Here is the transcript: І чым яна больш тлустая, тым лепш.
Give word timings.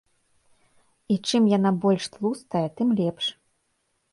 І 1.15 1.17
чым 1.27 1.43
яна 1.57 1.71
больш 1.83 2.03
тлустая, 2.15 2.65
тым 2.81 2.87
лепш. 3.03 3.25